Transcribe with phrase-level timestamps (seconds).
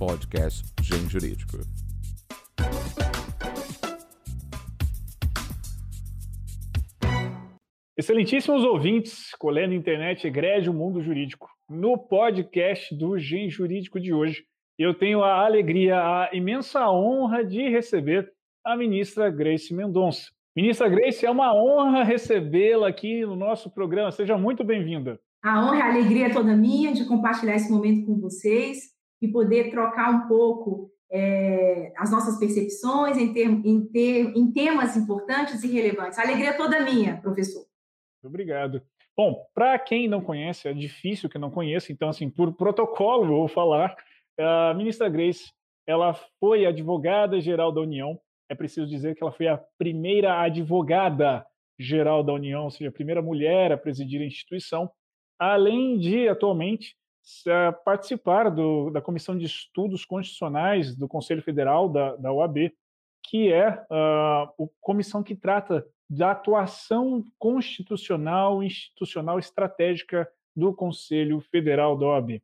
[0.00, 1.58] podcast Gen Jurídico.
[7.98, 11.50] Excelentíssimos ouvintes, colendo internet egrégio mundo jurídico.
[11.68, 14.42] No podcast do Gen Jurídico de hoje,
[14.78, 18.32] eu tenho a alegria, a imensa honra de receber
[18.64, 20.30] a ministra Grace Mendonça.
[20.56, 24.10] Ministra Grace, é uma honra recebê-la aqui no nosso programa.
[24.10, 25.20] Seja muito bem-vinda.
[25.44, 29.28] A honra e a alegria é toda minha de compartilhar esse momento com vocês e
[29.28, 33.32] poder trocar um pouco é, as nossas percepções em,
[33.64, 36.18] em, ter, em temas importantes e relevantes.
[36.18, 37.64] A alegria é toda minha, professor.
[38.22, 38.82] Obrigado.
[39.16, 43.48] Bom, para quem não conhece, é difícil que não conheça, então, assim, por protocolo, vou
[43.48, 43.94] falar,
[44.38, 45.52] a ministra Grace,
[45.86, 52.32] ela foi advogada-geral da União, é preciso dizer que ela foi a primeira advogada-geral da
[52.32, 54.90] União, ou seja, a primeira mulher a presidir a instituição,
[55.38, 56.96] além de, atualmente,
[57.84, 62.72] participar do, da Comissão de Estudos Constitucionais do Conselho Federal da, da OAB,
[63.22, 64.48] que é a
[64.80, 72.42] comissão que trata da atuação constitucional, institucional, estratégica do Conselho Federal da OAB.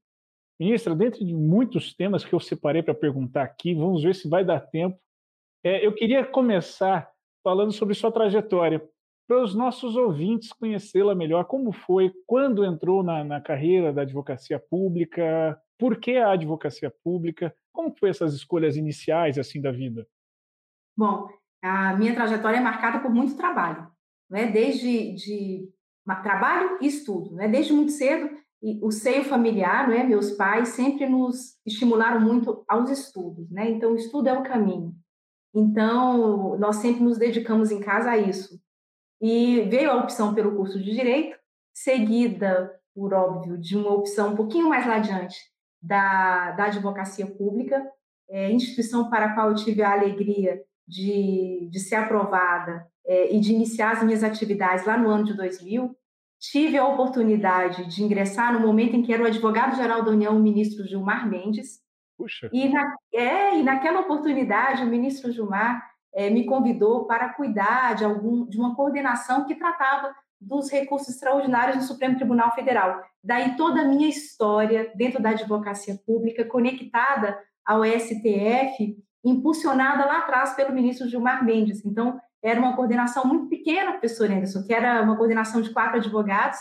[0.58, 4.44] Ministra, dentro de muitos temas que eu separei para perguntar aqui, vamos ver se vai
[4.44, 4.98] dar tempo.
[5.64, 7.10] É, eu queria começar
[7.42, 8.82] falando sobre sua trajetória
[9.26, 11.44] para os nossos ouvintes conhecê-la melhor.
[11.44, 17.54] Como foi, quando entrou na, na, carreira da advocacia pública, por que a advocacia pública,
[17.72, 20.06] como foi essas escolhas iniciais assim da vida?
[20.96, 21.28] Bom,
[21.62, 23.90] a minha trajetória é marcada por muito trabalho,
[24.30, 24.46] né?
[24.46, 25.68] desde de
[26.22, 27.34] trabalho e estudo.
[27.34, 27.48] Né?
[27.48, 28.30] Desde muito cedo,
[28.80, 30.04] o seio familiar, né?
[30.04, 33.50] meus pais sempre nos estimularam muito aos estudos.
[33.50, 33.70] Né?
[33.70, 34.94] Então, o estudo é o caminho.
[35.54, 38.60] Então, nós sempre nos dedicamos em casa a isso.
[39.20, 41.38] E veio a opção pelo curso de Direito,
[41.72, 45.36] seguida, por óbvio, de uma opção um pouquinho mais lá adiante
[45.80, 47.84] da, da advocacia pública,
[48.28, 53.40] é, instituição para a qual eu tive a alegria de, de ser aprovada é, e
[53.40, 55.96] de iniciar as minhas atividades lá no ano de 2000.
[56.38, 60.42] Tive a oportunidade de ingressar no momento em que era o advogado-geral da União, o
[60.42, 61.80] ministro Gilmar Mendes.
[62.18, 62.50] Puxa.
[62.52, 68.02] E, na, é, e naquela oportunidade, o ministro Gilmar é, me convidou para cuidar de,
[68.02, 73.02] algum, de uma coordenação que tratava dos recursos extraordinários no Supremo Tribunal Federal.
[73.22, 80.54] Daí toda a minha história dentro da advocacia pública, conectada ao STF, impulsionada lá atrás
[80.54, 81.84] pelo ministro Gilmar Mendes.
[81.84, 86.58] Então, era uma coordenação muito pequena, professor Anderson, que era uma coordenação de quatro advogados,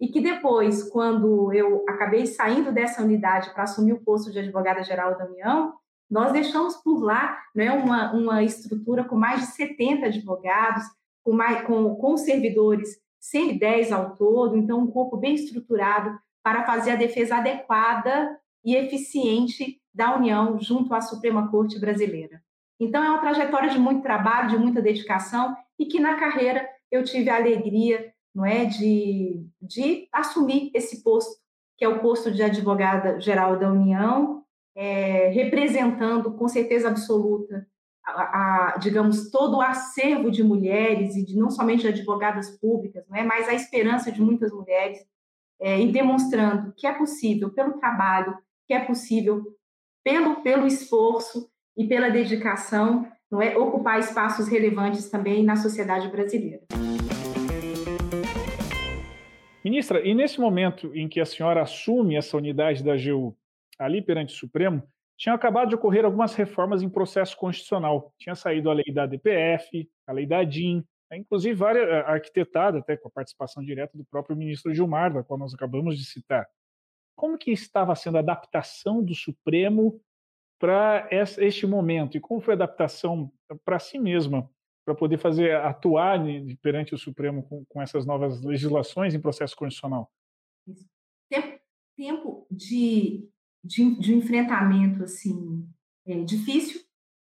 [0.00, 5.16] e que depois, quando eu acabei saindo dessa unidade para assumir o posto de advogada-geral
[5.18, 5.74] da União,
[6.14, 10.84] nós deixamos por lá né, uma, uma estrutura com mais de 70 advogados,
[11.24, 16.92] com, mais, com, com servidores 110 ao todo, então um corpo bem estruturado para fazer
[16.92, 22.40] a defesa adequada e eficiente da União junto à Suprema Corte Brasileira.
[22.78, 27.02] Então é uma trajetória de muito trabalho, de muita dedicação e que na carreira eu
[27.02, 31.42] tive a alegria, não é, de, de assumir esse posto,
[31.76, 34.43] que é o posto de advogada geral da União,
[34.74, 37.66] é, representando com certeza absoluta,
[38.04, 43.04] a, a, digamos, todo o acervo de mulheres e de não somente de advogadas públicas,
[43.08, 44.98] não é, mas a esperança de muitas mulheres
[45.60, 48.36] é, e demonstrando que é possível pelo trabalho,
[48.66, 49.42] que é possível
[50.04, 56.62] pelo pelo esforço e pela dedicação, não é, ocupar espaços relevantes também na sociedade brasileira.
[59.64, 63.34] Ministra, e nesse momento em que a senhora assume essa unidade da AGU,
[63.78, 64.82] ali perante o Supremo,
[65.16, 68.12] tinham acabado de ocorrer algumas reformas em processo constitucional.
[68.18, 72.78] Tinha saído a lei da DPF, a lei da DIN, né, inclusive várias eh, arquitetada
[72.78, 76.46] até com a participação direta do próprio ministro Gilmar, da qual nós acabamos de citar.
[77.16, 80.00] Como que estava sendo a adaptação do Supremo
[80.58, 83.30] para este momento e como foi a adaptação
[83.64, 84.50] para si mesma
[84.84, 86.20] para poder fazer atuar
[86.60, 90.10] perante o Supremo com, com essas novas legislações em processo constitucional?
[91.30, 91.60] Tempo,
[91.96, 93.28] tempo de
[93.64, 95.66] de, de enfrentamento assim
[96.06, 96.80] é, difícil,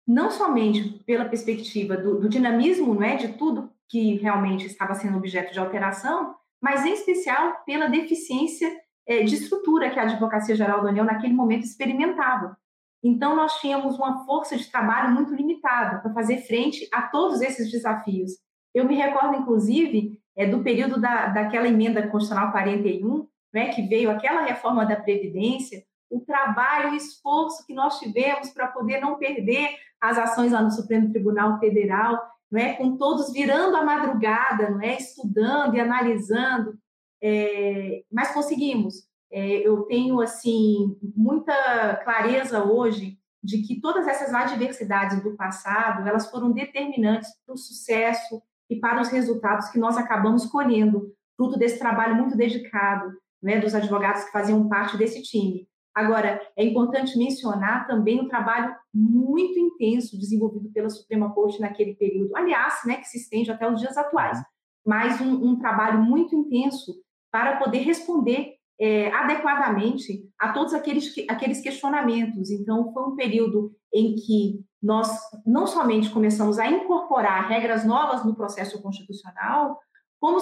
[0.08, 5.52] não somente pela perspectiva do, do dinamismo, é, de tudo que realmente estava sendo objeto
[5.52, 8.72] de alteração, mas em especial pela deficiência
[9.08, 12.58] é, de estrutura que a Advocacia Geral da União naquele momento experimentava.
[13.04, 17.72] Então nós tínhamos uma força de trabalho muito limitada para fazer frente a todos esses
[17.72, 18.32] desafios.
[18.74, 24.12] Eu me recordo, inclusive, é, do período da, daquela emenda constitucional 41, né, que veio
[24.12, 29.70] aquela reforma da Previdência, o trabalho, o esforço que nós tivemos para poder não perder
[30.02, 32.20] as ações lá no Supremo Tribunal Federal,
[32.52, 32.74] não é?
[32.74, 34.98] com todos virando a madrugada, não é?
[34.98, 36.78] estudando e analisando,
[37.22, 38.02] é...
[38.12, 39.08] mas conseguimos.
[39.32, 46.30] é, eu tenho assim muita clareza hoje de que todas essas adversidades do passado elas
[46.30, 51.80] foram determinantes para o sucesso e para os resultados que nós acabamos colhendo fruto desse
[51.80, 55.69] trabalho muito dedicado né, dos advogados que faziam parte desse time.
[56.00, 62.34] Agora, é importante mencionar também o trabalho muito intenso desenvolvido pela Suprema Corte naquele período,
[62.38, 64.42] aliás, né, que se estende até os dias atuais,
[64.86, 66.94] mas um, um trabalho muito intenso
[67.30, 72.50] para poder responder é, adequadamente a todos aqueles, aqueles questionamentos.
[72.50, 75.12] Então, foi um período em que nós
[75.46, 79.78] não somente começamos a incorporar regras novas no processo constitucional,
[80.18, 80.40] como,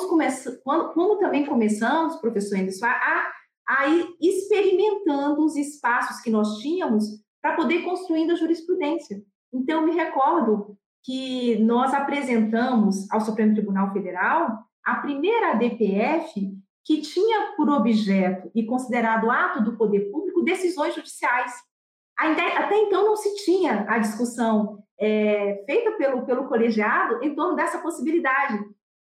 [0.93, 3.31] como, também começamos, professor Anderson, a,
[3.67, 7.03] a ir experimentando os espaços que nós tínhamos
[7.41, 9.21] para poder construindo a jurisprudência.
[9.53, 17.53] Então, me recordo que nós apresentamos ao Supremo Tribunal Federal a primeira DPF que tinha
[17.57, 21.51] por objeto e considerado ato do poder público decisões judiciais.
[22.17, 27.79] Até então não se tinha a discussão é, feita pelo, pelo colegiado em torno dessa
[27.79, 28.57] possibilidade.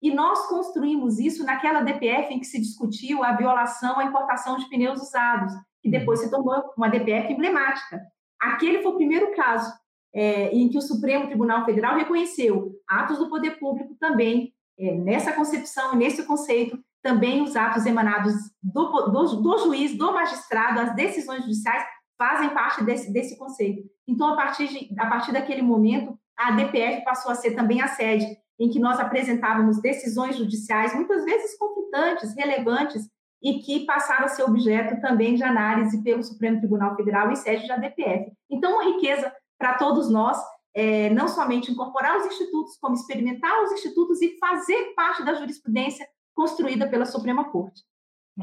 [0.02, 4.68] E nós construímos isso naquela DPF em que se discutiu a violação à importação de
[4.68, 8.00] pneus usados, que depois se tornou uma DPF emblemática.
[8.40, 9.72] Aquele foi o primeiro caso
[10.12, 15.32] é, em que o Supremo Tribunal Federal reconheceu atos do poder público também, é, nessa
[15.32, 21.42] concepção, nesse conceito, também os atos emanados do, do, do, juiz, do magistrado, as decisões
[21.42, 21.84] judiciais
[22.18, 23.82] fazem parte desse, desse conceito.
[24.06, 27.88] Então, a partir, de, a partir daquele momento, a DPF passou a ser também a
[27.88, 28.26] sede
[28.62, 33.08] em que nós apresentávamos decisões judiciais, muitas vezes conflitantes, relevantes,
[33.42, 37.66] e que passaram a ser objeto também de análise pelo Supremo Tribunal Federal em sede
[37.66, 38.30] da DPF.
[38.48, 40.38] Então, uma riqueza para todos nós,
[40.72, 46.06] é, não somente incorporar os institutos, como experimentar os institutos e fazer parte da jurisprudência
[46.32, 47.82] construída pela Suprema Corte.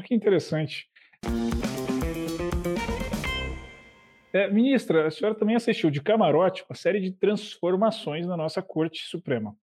[0.04, 0.86] Que interessante.
[4.34, 9.02] É, ministra, a senhora também assistiu de camarote uma série de transformações na nossa Corte
[9.08, 9.56] Suprema.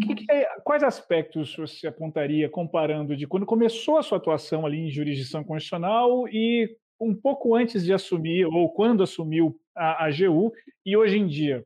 [0.00, 4.78] Que que é, quais aspectos você apontaria comparando de quando começou a sua atuação ali
[4.78, 10.52] em jurisdição constitucional e um pouco antes de assumir, ou quando assumiu a, AGU,
[10.86, 11.64] e hoje em dia?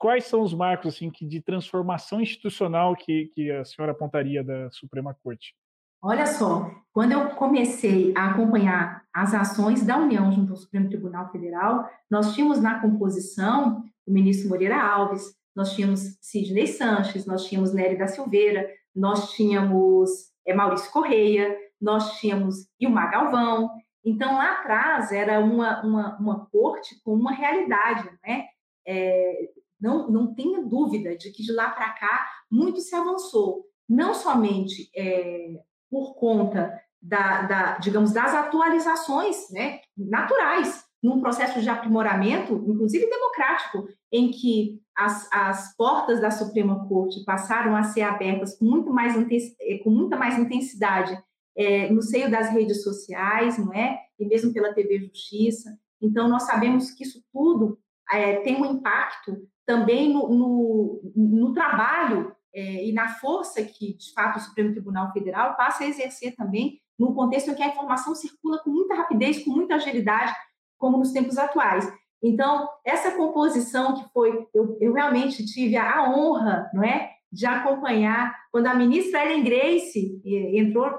[0.00, 4.70] quais são os marcos assim que de transformação institucional que, que a senhora apontaria da
[4.70, 5.54] Suprema Corte?
[6.02, 11.30] Olha só, quando eu comecei a acompanhar as ações da União junto ao Supremo Tribunal
[11.30, 17.72] Federal, nós tínhamos na composição o ministro Moreira Alves, nós tínhamos Sidney Sanches, nós tínhamos
[17.72, 20.10] Nery da Silveira, nós tínhamos
[20.46, 23.70] é, Maurício Correia, nós tínhamos Ilmar Galvão.
[24.04, 28.46] Então, lá atrás, era uma, uma, uma corte com uma realidade, né?
[28.86, 29.50] É,
[29.80, 34.90] não, não tenha dúvida de que de lá para cá muito se avançou, não somente
[34.94, 43.08] é, por conta da, da, digamos, das atualizações né, naturais num processo de aprimoramento, inclusive
[43.08, 48.92] democrático, em que as, as portas da Suprema Corte passaram a ser abertas com, muito
[48.92, 49.14] mais,
[49.60, 51.18] é, com muita mais intensidade
[51.56, 53.98] é, no seio das redes sociais, não é?
[54.18, 55.78] E mesmo pela TV Justiça.
[56.02, 57.78] Então, nós sabemos que isso tudo
[58.10, 64.12] é, tem um impacto também no, no, no trabalho é, e na força que, de
[64.12, 68.14] fato, o Supremo Tribunal Federal passa a exercer também num contexto em que a informação
[68.14, 70.34] circula com muita rapidez, com muita agilidade,
[70.80, 71.86] como nos tempos atuais.
[72.22, 78.34] Então, essa composição que foi, eu, eu realmente tive a, honra, não é, de acompanhar
[78.50, 80.90] quando a ministra Ellen Grace entrou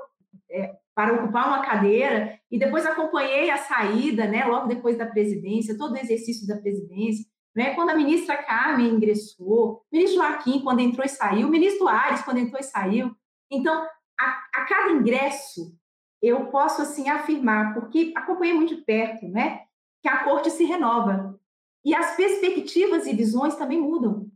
[0.49, 5.77] é, para ocupar uma cadeira e depois acompanhei a saída, né, logo depois da presidência,
[5.77, 7.25] todo o exercício da presidência.
[7.55, 7.73] Né?
[7.75, 12.21] Quando a ministra Carmen ingressou, o ministro Joaquim, quando entrou e saiu, o ministro Ares,
[12.21, 13.11] quando entrou e saiu.
[13.51, 13.85] Então,
[14.19, 15.75] a, a cada ingresso,
[16.21, 19.61] eu posso assim afirmar, porque acompanhei muito de perto, né,
[20.01, 21.39] que a corte se renova.
[21.83, 24.27] E as perspectivas e visões também mudam.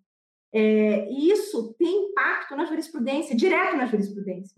[0.53, 4.55] É, e isso tem impacto na jurisprudência, direto na jurisprudência.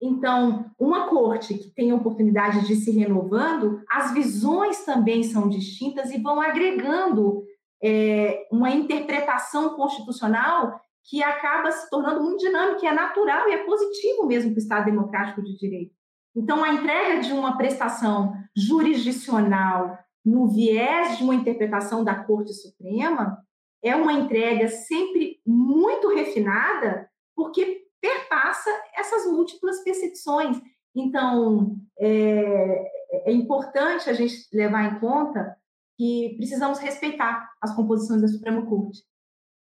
[0.00, 6.10] Então, uma corte que tem a oportunidade de se renovando, as visões também são distintas
[6.10, 7.44] e vão agregando
[7.82, 14.26] é, uma interpretação constitucional que acaba se tornando muito dinâmica, é natural e é positivo
[14.26, 15.94] mesmo para o Estado Democrático de Direito.
[16.34, 23.38] Então, a entrega de uma prestação jurisdicional no viés de uma interpretação da Corte Suprema
[23.82, 30.60] é uma entrega sempre muito refinada, porque perpassa essas múltiplas percepções.
[30.94, 35.56] Então, é, é importante a gente levar em conta
[35.96, 39.02] que precisamos respeitar as composições da Suprema Corte,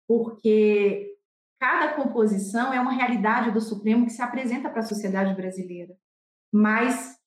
[0.08, 1.16] porque
[1.60, 5.96] cada composição é uma realidade do Supremo que se apresenta para a sociedade brasileira.
[6.54, 7.18] Mas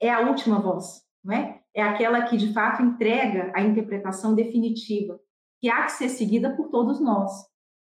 [0.00, 1.55] é a última voz, não é?
[1.76, 5.20] É aquela que de fato entrega a interpretação definitiva,
[5.60, 7.30] que há que ser seguida por todos nós,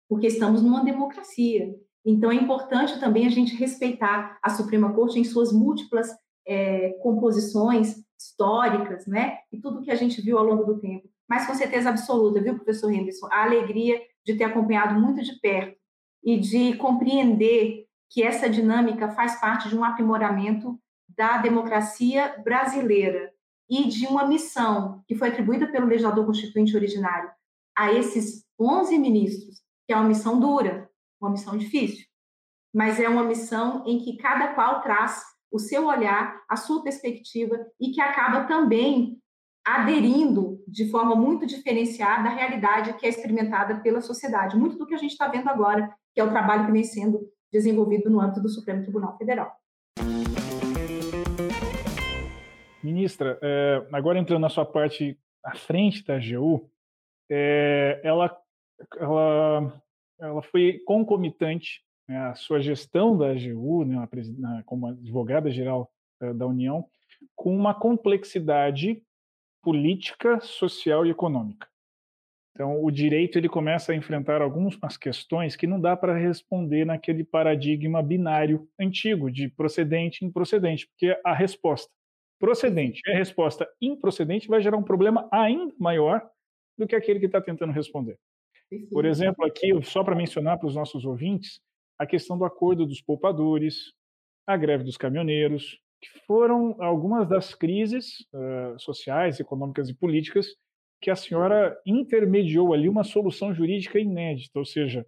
[0.10, 1.76] porque estamos numa democracia.
[2.04, 6.10] Então é importante também a gente respeitar a Suprema Corte em suas múltiplas
[6.46, 9.38] é, composições históricas, né?
[9.52, 11.08] E tudo que a gente viu ao longo do tempo.
[11.30, 13.28] Mas com certeza absoluta, viu, professor Henderson?
[13.32, 15.78] A alegria de ter acompanhado muito de perto
[16.24, 20.80] e de compreender que essa dinâmica faz parte de um aprimoramento
[21.16, 23.33] da democracia brasileira
[23.74, 27.32] e de uma missão que foi atribuída pelo legislador constituinte originário
[27.76, 30.88] a esses 11 ministros, que é uma missão dura,
[31.20, 32.06] uma missão difícil,
[32.72, 37.66] mas é uma missão em que cada qual traz o seu olhar, a sua perspectiva
[37.80, 39.20] e que acaba também
[39.66, 44.56] aderindo de forma muito diferenciada à realidade que é experimentada pela sociedade.
[44.56, 47.28] Muito do que a gente está vendo agora, que é o trabalho que vem sendo
[47.52, 49.63] desenvolvido no âmbito do Supremo Tribunal Federal.
[52.84, 56.70] Ministra, é, agora entrando na sua parte à frente da AGU,
[57.30, 58.38] é, ela,
[58.98, 59.82] ela,
[60.20, 65.90] ela foi concomitante né, a sua gestão da AGU, né, na, como advogada-geral
[66.22, 66.86] é, da União,
[67.36, 69.02] com uma complexidade
[69.62, 71.68] política, social e econômica.
[72.52, 77.24] Então, o direito ele começa a enfrentar algumas questões que não dá para responder naquele
[77.24, 81.90] paradigma binário antigo de procedente e improcedente, porque a resposta
[82.40, 86.22] procedente e a resposta improcedente vai gerar um problema ainda maior
[86.78, 88.18] do que aquele que está tentando responder.
[88.92, 91.60] Por exemplo, aqui, só para mencionar para os nossos ouvintes,
[91.98, 93.94] a questão do acordo dos poupadores,
[94.48, 100.48] a greve dos caminhoneiros, que foram algumas das crises uh, sociais, econômicas e políticas
[101.02, 105.06] que a senhora intermediou ali uma solução jurídica inédita, ou seja,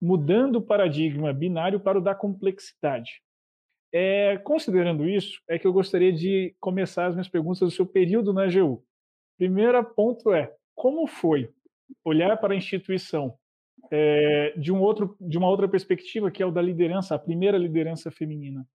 [0.00, 3.22] mudando o paradigma binário para o da complexidade.
[3.98, 8.30] É, considerando isso, é que eu gostaria de começar as minhas perguntas do seu período
[8.30, 8.84] na AGU.
[9.38, 11.50] Primeiro ponto é, como foi
[12.04, 13.38] olhar para a instituição
[13.90, 17.56] é, de, um outro, de uma outra perspectiva, que é o da liderança, a primeira
[17.56, 18.68] liderança feminina?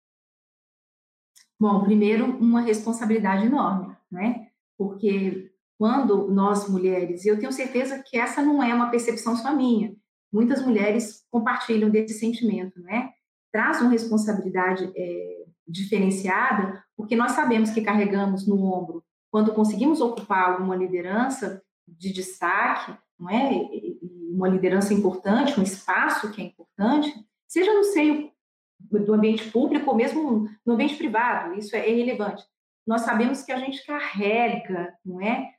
[1.56, 4.48] Bom, primeiro, uma responsabilidade enorme, né?
[4.76, 9.54] Porque quando nós mulheres, e eu tenho certeza que essa não é uma percepção só
[9.54, 9.94] minha,
[10.32, 13.12] muitas mulheres compartilham desse sentimento, né?
[13.52, 20.50] Traz uma responsabilidade é, diferenciada, porque nós sabemos que carregamos no ombro, quando conseguimos ocupar
[20.50, 23.50] alguma liderança de destaque, não é?
[24.30, 27.14] Uma liderança importante, um espaço que é importante,
[27.46, 28.30] seja no seio
[28.80, 32.44] do ambiente público ou mesmo no ambiente privado, isso é irrelevante.
[32.86, 35.54] Nós sabemos que a gente carrega, não é,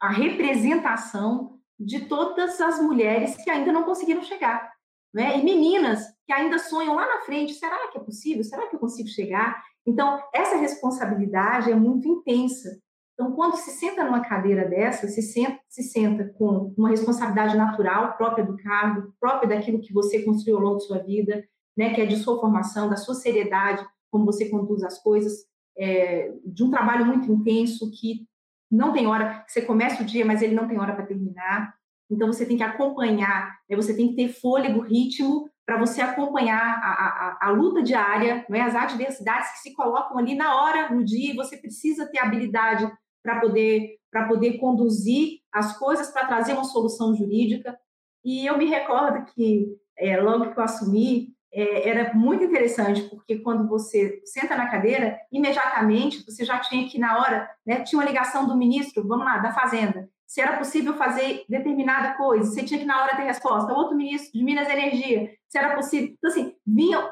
[0.00, 4.71] a representação de todas as mulheres que ainda não conseguiram chegar,
[5.12, 5.38] né?
[5.38, 8.42] E meninas que ainda sonham lá na frente, será que é possível?
[8.42, 9.62] Será que eu consigo chegar?
[9.86, 12.80] Então, essa responsabilidade é muito intensa.
[13.14, 18.16] Então, quando se senta numa cadeira dessa, se senta, se senta com uma responsabilidade natural
[18.16, 21.44] própria do cargo, própria daquilo que você construiu ao longo de sua vida,
[21.76, 25.32] né, que é de sua formação, da sua seriedade, como você conduz as coisas,
[25.76, 28.26] é, de um trabalho muito intenso que
[28.70, 31.74] não tem hora, você começa o dia, mas ele não tem hora para terminar.
[32.12, 36.60] Então você tem que acompanhar, né, você tem que ter fôlego, ritmo para você acompanhar
[36.60, 41.02] a, a, a, luta diária, né, as adversidades que se colocam ali na hora, no
[41.04, 42.90] dia, e você precisa ter habilidade
[43.22, 47.78] para poder para poder conduzir as coisas para trazer uma solução jurídica.
[48.22, 53.38] E eu me recordo que é, logo que eu assumi, é, era muito interessante, porque
[53.38, 58.08] quando você senta na cadeira, imediatamente você já tinha que, na hora, né, tinha uma
[58.08, 62.80] ligação do ministro, vamos lá, da Fazenda, se era possível fazer determinada coisa, você tinha
[62.80, 63.74] que, na hora, ter resposta.
[63.74, 66.14] Outro ministro de Minas e Energia, se era possível.
[66.16, 67.06] Então, assim, vinham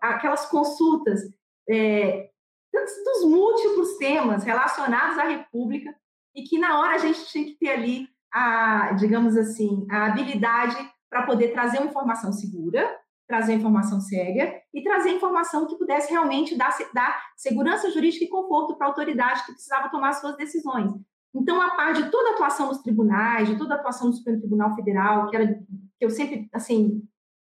[0.00, 1.22] aquelas consultas
[1.68, 2.30] é,
[2.72, 5.92] dos múltiplos temas relacionados à República
[6.32, 10.76] e que, na hora, a gente tinha que ter ali a, digamos assim, a habilidade
[11.10, 12.96] para poder trazer uma informação segura,
[13.26, 18.76] trazer informação séria e trazer informação que pudesse realmente dar, dar segurança jurídica e conforto
[18.76, 20.92] para a autoridade que precisava tomar suas decisões.
[21.34, 24.40] Então, a par de toda a atuação dos tribunais, de toda a atuação do Supremo
[24.40, 27.02] Tribunal Federal, que, era, que eu sempre, assim,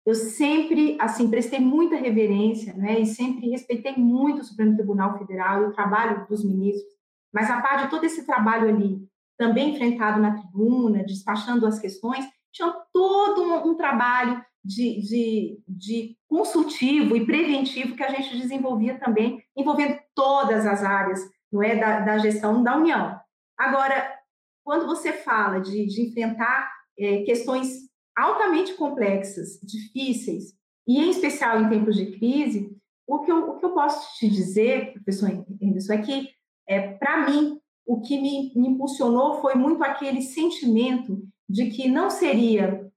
[0.06, 5.64] eu sempre, assim, prestei muita reverência, né, e sempre respeitei muito o Supremo Tribunal Federal
[5.64, 6.94] e o trabalho dos ministros,
[7.34, 12.26] mas a par de todo esse trabalho ali, também enfrentado na tribuna, despachando as questões,
[12.52, 19.00] tinha todo um, um trabalho de, de, de consultivo e preventivo que a gente desenvolvia
[19.00, 21.20] também, envolvendo todas as áreas
[21.52, 23.20] não é, da, da gestão da União.
[23.58, 24.20] Agora,
[24.64, 30.56] quando você fala de, de enfrentar é, questões altamente complexas, difíceis,
[30.88, 32.76] e em especial em tempos de crise,
[33.08, 35.30] o que eu, o que eu posso te dizer, professor
[35.62, 36.30] Henderson, é que,
[36.68, 42.10] é, para mim, o que me, me impulsionou foi muito aquele sentimento de que não
[42.10, 42.90] seria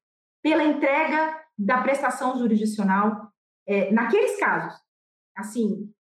[0.42, 3.32] pela entrega da prestação jurisdicional,
[3.66, 4.78] é, naqueles casos,
[5.36, 5.92] assim,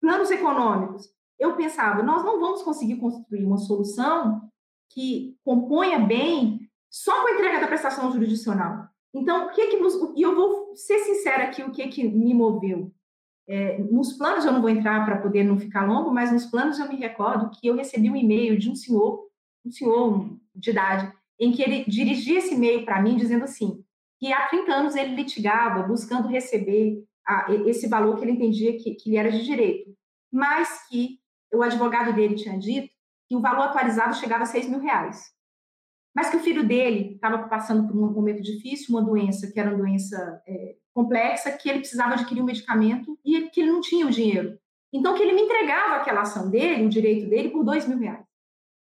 [0.00, 4.42] planos econômicos, eu pensava, nós não vamos conseguir construir uma solução
[4.90, 8.88] que componha bem só com a entrega da prestação jurisdicional.
[9.14, 12.34] Então, o que que nos, e eu vou ser sincera aqui, o que que me
[12.34, 12.92] moveu?
[13.48, 16.78] É, nos planos eu não vou entrar para poder não ficar longo, mas nos planos
[16.78, 19.26] eu me recordo que eu recebi um e-mail de um senhor,
[19.64, 23.82] um senhor de idade, em que ele dirigia esse e-mail para mim dizendo assim,
[24.18, 28.94] que há 30 anos ele litigava buscando receber a, esse valor que ele entendia que,
[28.94, 29.94] que lhe era de direito,
[30.30, 31.18] mas que
[31.52, 32.92] o advogado dele tinha dito
[33.28, 35.32] que o valor atualizado chegava a 6 mil reais.
[36.14, 39.70] Mas que o filho dele estava passando por um momento difícil, uma doença que era
[39.70, 44.06] uma doença é, complexa, que ele precisava adquirir um medicamento e que ele não tinha
[44.06, 44.58] o dinheiro.
[44.92, 48.24] Então, que ele me entregava aquela ação dele, o direito dele, por dois mil reais.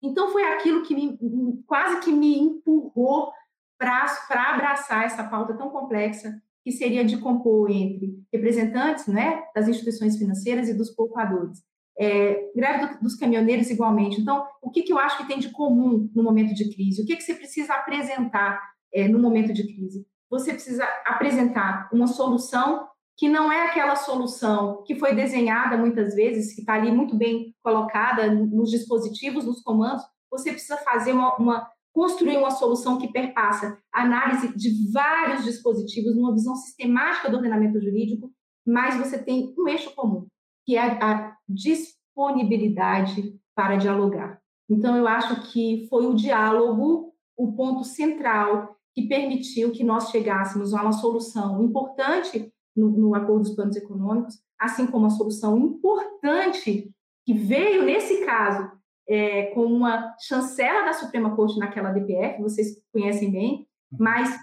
[0.01, 3.31] Então, foi aquilo que me, quase que me empurrou
[3.77, 10.17] para abraçar essa pauta tão complexa que seria de compor entre representantes né, das instituições
[10.17, 11.63] financeiras e dos poupadores.
[11.99, 14.19] É, greve do, dos caminhoneiros igualmente.
[14.19, 17.01] Então, o que, que eu acho que tem de comum no momento de crise?
[17.01, 18.59] O que, que você precisa apresentar
[18.93, 20.05] é, no momento de crise?
[20.29, 26.55] Você precisa apresentar uma solução que não é aquela solução que foi desenhada muitas vezes,
[26.55, 30.03] que está ali muito bem colocada nos dispositivos, nos comandos.
[30.31, 36.15] Você precisa fazer uma, uma construir uma solução que perpassa a análise de vários dispositivos,
[36.15, 38.31] numa visão sistemática do ordenamento jurídico,
[38.65, 40.25] mas você tem um eixo comum,
[40.65, 44.41] que é a disponibilidade para dialogar.
[44.69, 50.73] Então, eu acho que foi o diálogo o ponto central que permitiu que nós chegássemos
[50.73, 56.93] a uma solução importante no, no acordo dos planos econômicos, assim como a solução importante
[57.25, 58.71] que veio, nesse caso,
[59.07, 63.97] é, com uma chancela da Suprema Corte naquela DPF, vocês conhecem bem, uhum.
[63.99, 64.37] mas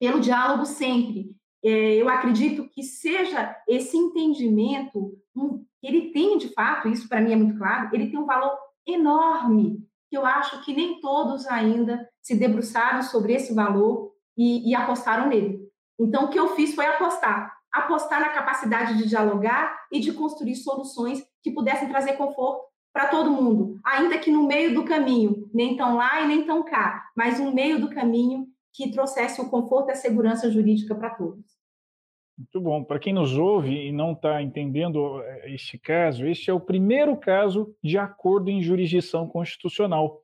[0.00, 1.35] pelo diálogo sempre.
[1.68, 5.18] É, eu acredito que seja esse entendimento,
[5.82, 9.84] ele tem de fato, isso para mim é muito claro, ele tem um valor enorme,
[10.08, 15.28] que eu acho que nem todos ainda se debruçaram sobre esse valor e, e apostaram
[15.28, 15.58] nele.
[15.98, 17.52] Então, o que eu fiz foi apostar.
[17.72, 23.32] Apostar na capacidade de dialogar e de construir soluções que pudessem trazer conforto para todo
[23.32, 27.40] mundo, ainda que no meio do caminho, nem tão lá e nem tão cá, mas
[27.40, 31.55] um meio do caminho que trouxesse o conforto e a segurança jurídica para todos.
[32.38, 32.84] Muito bom.
[32.84, 37.16] Para quem nos ouve e não está entendendo eh, este caso, este é o primeiro
[37.16, 40.22] caso de acordo em jurisdição constitucional.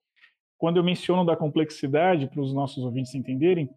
[0.59, 3.70] Quando eu menciono da complexidade, para os nossos ouvintes entenderem,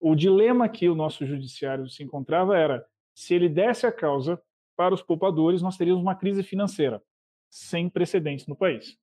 [0.00, 4.40] o dilema que o nosso judiciário se encontrava era: se ele desse a causa
[4.74, 7.02] para os poupadores, nós teríamos uma crise financeira
[7.50, 8.96] sem precedentes no país.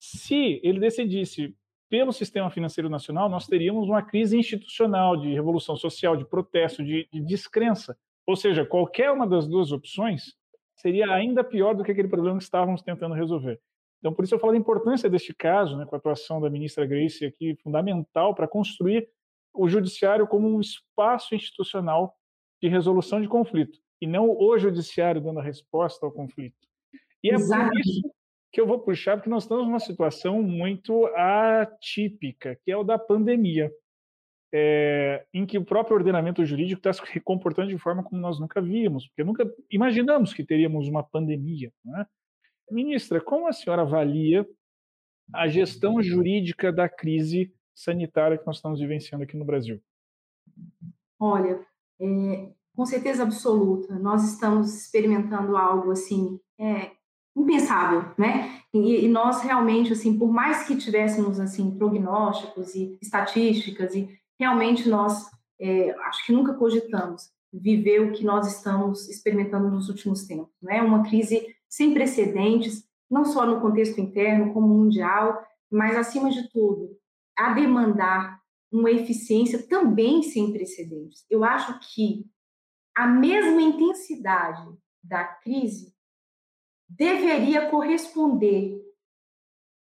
[0.00, 1.56] Se ele decidisse
[1.88, 7.08] pelo sistema financeiro nacional, nós teríamos uma crise institucional de revolução social, de protesto, de,
[7.12, 7.96] de descrença.
[8.26, 10.34] Ou seja, qualquer uma das duas opções
[10.76, 13.60] seria ainda pior do que aquele problema que estávamos tentando resolver.
[13.98, 16.84] Então, por isso eu falo da importância deste caso, né, com a atuação da ministra
[16.84, 19.08] Grace aqui, fundamental para construir
[19.54, 22.16] o judiciário como um espaço institucional
[22.60, 26.56] de resolução de conflito, e não o judiciário dando a resposta ao conflito.
[27.22, 28.02] E é por isso
[28.50, 32.98] que eu vou puxar, porque nós estamos numa situação muito atípica, que é o da
[32.98, 33.72] pandemia,
[34.52, 38.60] é, em que o próprio ordenamento jurídico está se comportando de forma como nós nunca
[38.60, 41.72] víamos, porque nunca imaginamos que teríamos uma pandemia.
[41.84, 42.06] Né?
[42.70, 44.46] Ministra, como a senhora avalia
[45.32, 49.80] a gestão jurídica da crise sanitária que nós estamos vivenciando aqui no Brasil?
[51.18, 51.64] Olha,
[52.00, 56.90] é, com certeza absoluta, nós estamos experimentando algo assim é,
[57.34, 58.60] impensável, né?
[58.74, 64.08] E, e, nós realmente, assim, por mais que tivéssemos assim prognósticos e estatísticas e
[64.42, 70.26] realmente nós é, acho que nunca cogitamos viver o que nós estamos experimentando nos últimos
[70.26, 70.82] tempos, né?
[70.82, 76.98] Uma crise sem precedentes, não só no contexto interno como mundial, mas acima de tudo
[77.38, 81.24] a demandar uma eficiência também sem precedentes.
[81.30, 82.26] Eu acho que
[82.96, 84.66] a mesma intensidade
[85.02, 85.94] da crise
[86.88, 88.82] deveria corresponder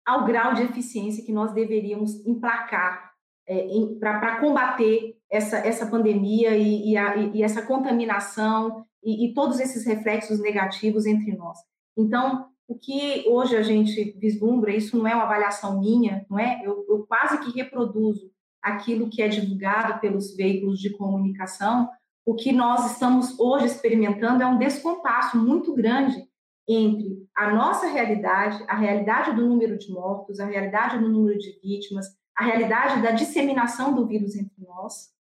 [0.06, 3.15] ao grau de eficiência que nós deveríamos emplacar
[3.48, 3.68] é,
[4.00, 9.86] para combater essa, essa pandemia e, e, a, e essa contaminação e, e, todos esses
[9.86, 11.58] reflexos negativos entre nós.
[11.98, 16.62] Então, o que hoje a gente vislumbra, isso não é uma avaliação minha, não é?
[16.64, 18.32] Eu, eu quase que reproduzo
[18.62, 21.88] aquilo que é divulgado pelos veículos de comunicação,
[22.26, 26.28] o que nós estamos hoje experimentando é um descompasso muito grande
[26.68, 31.60] entre a nossa realidade, a realidade do número de mortos, a realidade do número de
[31.62, 35.14] vítimas, a realidade da disseminação do vírus entre nós,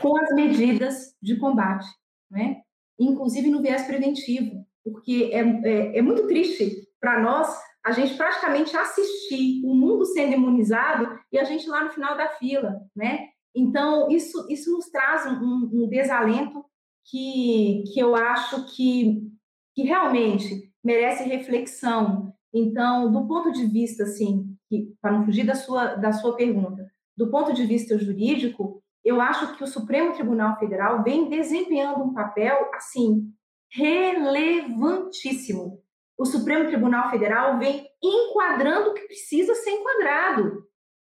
[0.00, 1.86] com as medidas de combate,
[2.30, 2.62] né?
[2.98, 7.48] inclusive no viés preventivo, porque é, é, é muito triste para nós
[7.84, 12.28] a gente praticamente assistir o mundo sendo imunizado e a gente lá no final da
[12.30, 13.28] fila, né?
[13.54, 16.64] Então, isso, isso nos traz um, um desalento
[17.04, 19.22] que, que eu acho que,
[19.74, 22.34] que realmente merece reflexão.
[22.52, 24.54] Então, do ponto de vista, assim,
[25.00, 29.56] para não fugir da sua, da sua pergunta, do ponto de vista jurídico, eu acho
[29.56, 33.32] que o Supremo Tribunal Federal vem desempenhando um papel, assim,
[33.72, 35.82] relevantíssimo.
[36.16, 40.66] O Supremo Tribunal Federal vem enquadrando o que precisa ser enquadrado.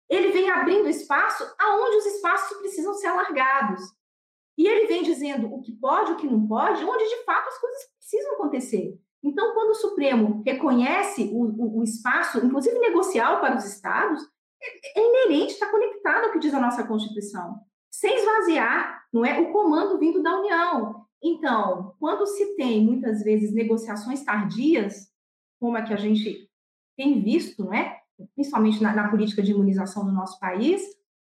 [0.10, 3.82] Ele vem abrindo espaço aonde os espaços precisam ser alargados.
[4.58, 7.58] E ele vem dizendo o que pode, o que não pode, onde de fato as
[7.60, 9.00] coisas precisam acontecer.
[9.24, 14.22] Então, quando o Supremo reconhece o, o, o espaço, inclusive negocial para os estados,
[14.62, 17.60] é, é inerente, está conectado ao que diz a nossa Constituição,
[17.92, 21.06] sem esvaziar não é, o comando vindo da União.
[21.22, 25.10] Então, quando se tem muitas vezes negociações tardias,
[25.60, 26.50] como a que a gente
[26.98, 28.00] tem visto, não é?
[28.36, 30.82] principalmente na, na política de imunização do nosso país,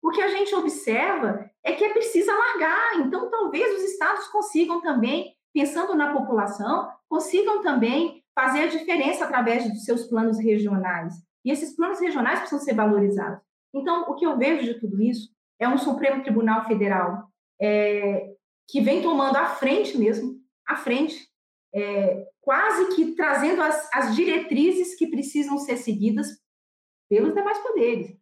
[0.02, 3.00] o que a gente observa é que é preciso alargar.
[3.00, 9.68] Então, talvez os estados consigam também, pensando na população, consigam também fazer a diferença através
[9.68, 11.14] dos seus planos regionais.
[11.44, 13.40] E esses planos regionais precisam ser valorizados.
[13.74, 17.28] Então, o que eu vejo de tudo isso é um Supremo Tribunal Federal
[17.60, 18.34] é,
[18.68, 21.28] que vem tomando à frente mesmo, à frente,
[21.74, 26.28] é, quase que trazendo as, as diretrizes que precisam ser seguidas
[27.08, 28.16] pelos demais poderes.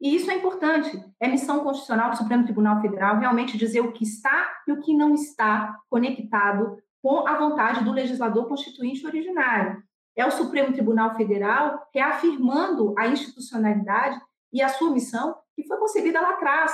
[0.00, 0.90] E isso é importante.
[1.20, 4.96] É missão constitucional do Supremo Tribunal Federal realmente dizer o que está e o que
[4.96, 9.82] não está conectado com a vontade do legislador constituinte originário.
[10.16, 14.20] É o Supremo Tribunal Federal reafirmando a institucionalidade
[14.52, 16.72] e a sua missão que foi concebida lá atrás,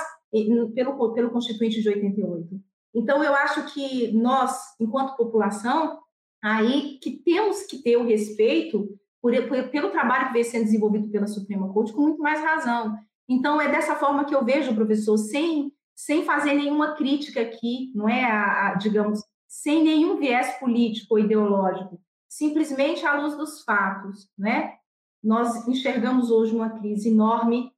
[0.73, 2.59] pelo, pelo Constituinte de 88.
[2.95, 5.99] Então, eu acho que nós, enquanto população,
[6.43, 8.89] aí que temos que ter o respeito
[9.21, 12.95] por, por, pelo trabalho que vem sendo desenvolvido pela Suprema Corte, com muito mais razão.
[13.29, 18.07] Então, é dessa forma que eu vejo, professor, sem, sem fazer nenhuma crítica aqui, não
[18.07, 24.29] é, a, a, digamos, sem nenhum viés político ou ideológico, simplesmente à luz dos fatos,
[24.37, 24.75] né?
[25.23, 27.71] Nós enxergamos hoje uma crise enorme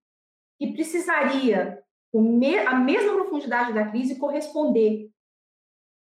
[0.57, 1.81] que precisaria,
[2.67, 5.09] a mesma profundidade da crise, corresponder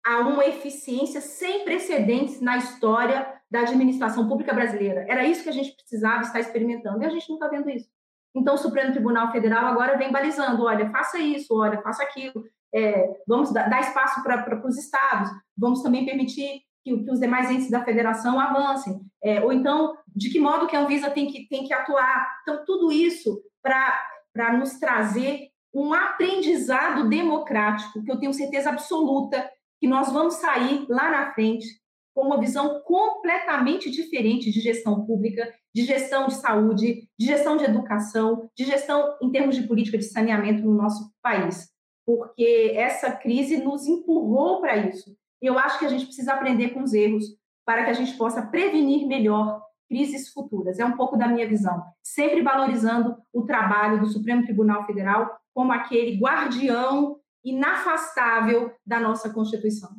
[0.03, 5.05] a uma eficiência sem precedentes na história da administração pública brasileira.
[5.09, 7.89] Era isso que a gente precisava estar experimentando, e a gente não está vendo isso.
[8.33, 13.21] Então, o Supremo Tribunal Federal agora vem balizando: olha, faça isso, olha, faça aquilo, é,
[13.27, 17.69] vamos dar, dar espaço para os estados, vamos também permitir que, que, os demais entes
[17.69, 21.63] da federação avancem, é, ou então, de que modo que a Anvisa tem que, tem
[21.63, 22.39] que atuar.
[22.41, 29.87] Então, tudo isso para nos trazer um aprendizado democrático, que eu tenho certeza absoluta que
[29.87, 31.65] nós vamos sair lá na frente
[32.13, 37.63] com uma visão completamente diferente de gestão pública, de gestão de saúde, de gestão de
[37.63, 41.69] educação, de gestão em termos de política de saneamento no nosso país,
[42.09, 45.15] porque essa crise nos empurrou para isso.
[45.39, 47.23] E eu acho que a gente precisa aprender com os erros
[47.63, 50.79] para que a gente possa prevenir melhor crises futuras.
[50.79, 55.71] É um pouco da minha visão, sempre valorizando o trabalho do Supremo Tribunal Federal como
[55.71, 59.91] aquele guardião inafastável da nossa Constituição.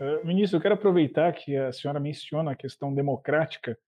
[0.00, 3.78] Uh, ministro, eu quero aproveitar que a senhora menciona a questão democrática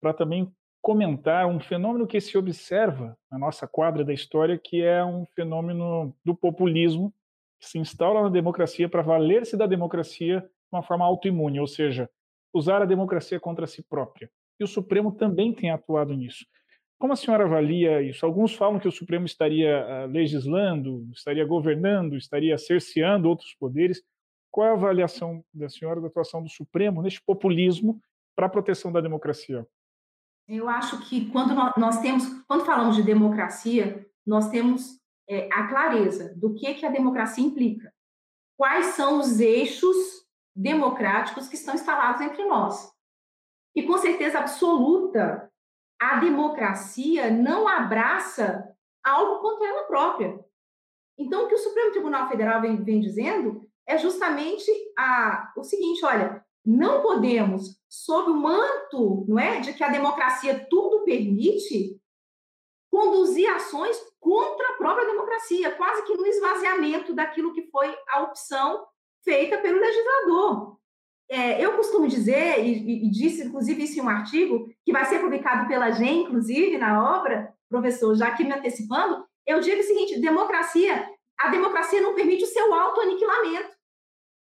[0.00, 0.52] para também
[0.86, 6.14] comentar um fenômeno que se observa na nossa quadra da história, que é um fenômeno
[6.24, 7.12] do populismo
[7.58, 12.08] que se instaura na democracia para valer-se da democracia de uma forma autoimune, ou seja,
[12.54, 14.30] usar a democracia contra si própria.
[14.60, 16.46] E o Supremo também tem atuado nisso.
[17.00, 18.24] Como a senhora avalia isso?
[18.24, 24.04] Alguns falam que o Supremo estaria uh, legislando, estaria governando, estaria cerceando outros poderes.
[24.52, 28.00] Qual é a avaliação da senhora da atuação do Supremo neste populismo
[28.36, 29.66] para a proteção da democracia?
[30.48, 36.34] Eu acho que quando nós temos, quando falamos de democracia, nós temos é, a clareza
[36.36, 37.92] do que que a democracia implica.
[38.56, 39.96] Quais são os eixos
[40.54, 42.92] democráticos que estão instalados entre nós?
[43.74, 45.52] E com certeza absoluta,
[46.00, 48.72] a democracia não abraça
[49.04, 50.38] algo contra ela própria.
[51.18, 56.04] Então, o que o Supremo Tribunal Federal vem, vem dizendo é justamente a, o seguinte:
[56.04, 62.00] olha, não podemos, sob o manto não é, de que a democracia tudo permite,
[62.90, 68.84] conduzir ações contra a própria democracia, quase que no esvaziamento daquilo que foi a opção
[69.22, 70.76] feita pelo legislador.
[71.28, 75.20] É, eu costumo dizer, e, e, disse inclusive isso em um artigo, que vai ser
[75.20, 80.20] publicado pela GEM, inclusive, na obra, professor, já que me antecipando, eu digo o seguinte:
[80.20, 83.76] democracia, a democracia não permite o seu autoaniquilamento.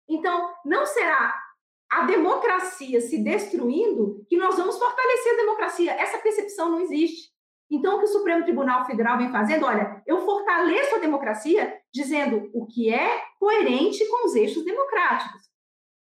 [0.08, 1.45] Então, não será
[1.92, 5.92] a democracia se destruindo que nós vamos fortalecer a democracia.
[5.94, 7.34] Essa percepção não existe.
[7.70, 12.50] Então, o que o Supremo Tribunal Federal vem fazendo, olha, eu fortaleço a democracia dizendo
[12.54, 15.42] o que é coerente com os eixos democráticos.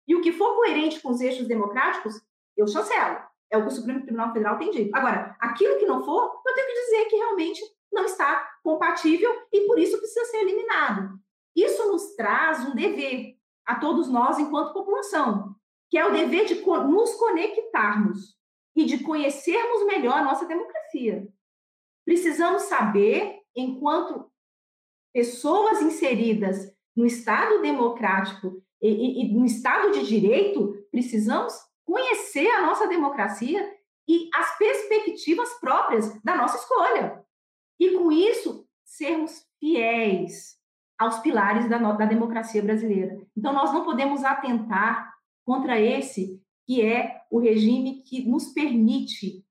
[0.07, 2.15] E o que for coerente com os eixos democráticos,
[2.57, 3.19] eu chancelo.
[3.51, 4.95] É o que o Supremo Tribunal Federal tem dito.
[4.95, 7.61] Agora, aquilo que não for, eu tenho que dizer que realmente
[7.93, 11.19] não está compatível e por isso precisa ser eliminado.
[11.57, 13.37] Isso nos traz um dever
[13.67, 15.55] a todos nós enquanto população,
[15.91, 18.37] que é o dever de nos conectarmos
[18.77, 21.27] e de conhecermos melhor a nossa democracia.
[22.05, 24.31] Precisamos saber, enquanto
[25.13, 32.63] pessoas inseridas no Estado democrático e, e, e no Estado de direito, precisamos conhecer a
[32.63, 33.75] nossa democracia
[34.07, 37.25] e as perspectivas próprias da nossa escolha.
[37.81, 40.57] E com isso, sermos fiéis
[40.99, 43.17] aos pilares da, da democracia brasileira.
[43.37, 45.08] Então, nós não podemos atentar
[45.49, 49.43] contra esse que é o regime que nos permite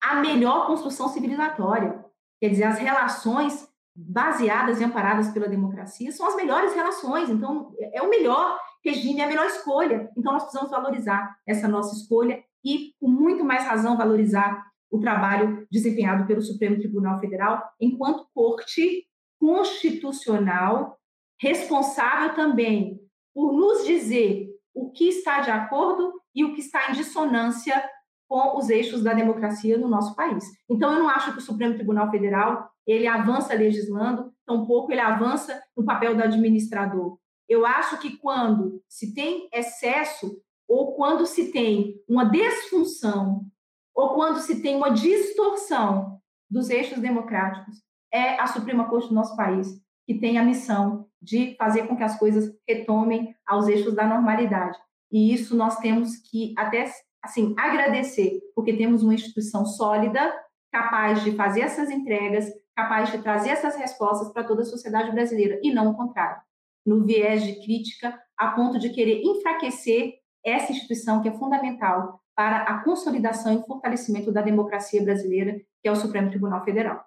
[0.00, 2.04] a melhor construção civilizatória.
[2.40, 7.28] Quer dizer, as relações baseadas e amparadas pela democracia são as melhores relações.
[7.28, 10.08] Então, é, é o melhor regime, é a melhor escolha.
[10.16, 15.66] Então, nós precisamos valorizar essa nossa escolha e, com muito mais razão, valorizar o trabalho
[15.68, 19.04] desempenhado pelo Supremo Tribunal Federal enquanto corte
[19.40, 20.96] constitucional
[21.40, 23.00] responsável também
[23.34, 27.82] por nos dizer o que está de acordo e o que está em dissonância
[28.28, 30.44] com os eixos da democracia no nosso país.
[30.68, 35.60] Então, eu não acho que o Supremo Tribunal Federal ele avança legislando, tampouco ele avança
[35.76, 37.18] no papel do administrador.
[37.48, 43.44] Eu acho que quando se tem excesso ou quando se tem uma desfunção
[43.92, 49.36] ou quando se tem uma distorção dos eixos democráticos, é a Suprema Corte do nosso
[49.36, 54.06] país que tem a missão de fazer com que as coisas retomem aos eixos da
[54.06, 54.78] normalidade.
[55.12, 56.90] E isso nós temos que até
[57.22, 60.32] assim, agradecer, porque temos uma instituição sólida,
[60.72, 65.60] capaz de fazer essas entregas, capaz de trazer essas respostas para toda a sociedade brasileira,
[65.62, 66.40] e não o contrário,
[66.86, 72.62] no viés de crítica, a ponto de querer enfraquecer essa instituição que é fundamental para
[72.62, 77.04] a consolidação e fortalecimento da democracia brasileira, que é o Supremo Tribunal Federal.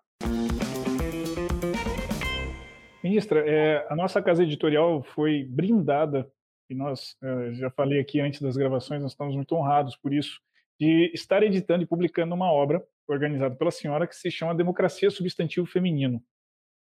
[3.03, 6.31] Ministra, é, a nossa casa editorial foi brindada
[6.69, 10.39] e nós, uh, já falei aqui antes das gravações, nós estamos muito honrados por isso,
[10.79, 15.67] de estar editando e publicando uma obra organizada pela senhora que se chama Democracia Substantivo
[15.67, 16.23] Feminino.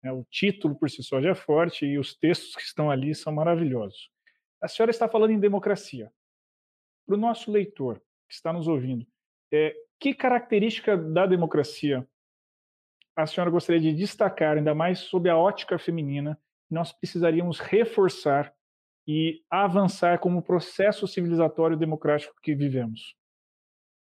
[0.03, 3.15] É, o título por si só já é forte e os textos que estão ali
[3.15, 4.11] são maravilhosos.
[4.61, 6.11] A senhora está falando em democracia.
[7.07, 7.99] Para o nosso leitor
[8.29, 9.05] que está nos ouvindo,
[9.51, 12.07] é, que característica da democracia
[13.15, 18.53] a senhora gostaria de destacar, ainda mais sob a ótica feminina, nós precisaríamos reforçar
[19.07, 23.15] e avançar como processo civilizatório democrático que vivemos?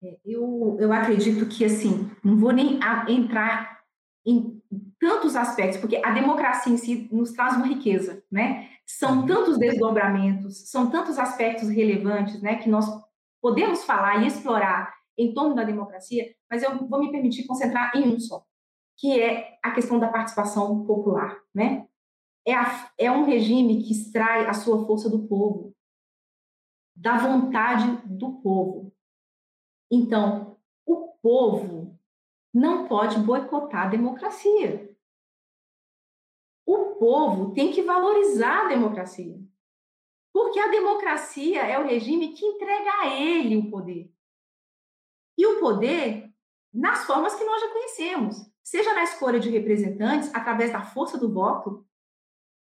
[0.04, 3.82] É, eu, eu acredito que, assim, não vou nem entrar
[4.26, 4.62] em
[5.00, 8.70] tantos aspectos, porque a democracia em si nos traz uma riqueza, né?
[8.86, 9.26] São uhum.
[9.26, 12.86] tantos desdobramentos, são tantos aspectos relevantes, né, que nós
[13.42, 18.08] podemos falar e explorar em torno da democracia, mas eu vou me permitir concentrar em
[18.08, 18.44] um só,
[19.04, 21.90] que é a questão da participação popular, né?
[22.46, 25.76] é, a, é um regime que extrai a sua força do povo,
[26.96, 28.96] da vontade do povo.
[29.92, 32.00] Então, o povo
[32.54, 34.90] não pode boicotar a democracia.
[36.66, 39.38] O povo tem que valorizar a democracia.
[40.32, 44.10] Porque a democracia é o regime que entrega a ele o poder.
[45.38, 46.34] E o poder
[46.74, 51.32] nas formas que nós já conhecemos, seja na escolha de representantes através da força do
[51.32, 51.86] voto,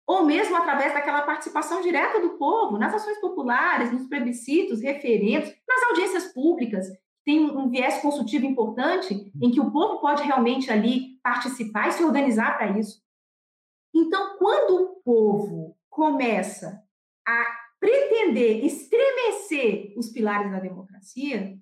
[0.08, 5.84] ou mesmo através daquela participação direta do povo, nas ações populares, nos plebiscitos, referendos, nas
[5.90, 6.88] audiências públicas,
[7.24, 12.04] tem um viés consultivo importante em que o povo pode realmente ali participar e se
[12.04, 13.04] organizar para isso.
[13.94, 16.82] Então, quando o povo começa
[17.28, 17.46] a
[17.80, 21.56] pretender estremecer os pilares da democracia,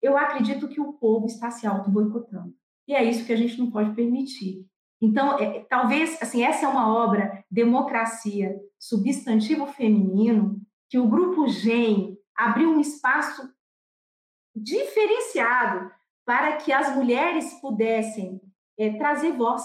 [0.00, 2.54] eu acredito que o povo está se auto-boicotando.
[2.86, 4.64] E é isso que a gente não pode permitir.
[5.00, 12.16] Então, é, talvez, assim, essa é uma obra, Democracia, substantivo feminino, que o Grupo GEM
[12.34, 13.50] abriu um espaço
[14.54, 15.90] diferenciado
[16.24, 18.40] para que as mulheres pudessem
[18.78, 19.62] é, trazer voz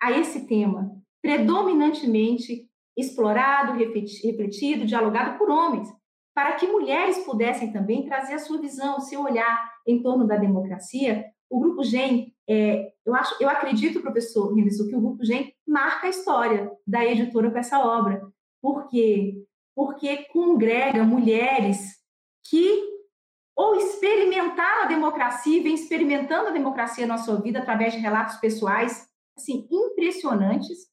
[0.00, 5.88] a esse tema, predominantemente explorado, refletido, dialogado por homens,
[6.34, 10.36] para que mulheres pudessem também trazer a sua visão, o seu olhar em torno da
[10.36, 11.26] democracia.
[11.48, 16.06] O Grupo GEM, é, eu, acho, eu acredito, professor Henderson, que o Grupo GEM marca
[16.06, 18.22] a história da editora com essa obra.
[18.60, 19.42] Por quê?
[19.74, 21.78] Porque congrega mulheres
[22.44, 22.92] que
[23.56, 28.36] ou experimentaram a democracia e vem experimentando a democracia na sua vida através de relatos
[28.36, 30.90] pessoais assim impressionantes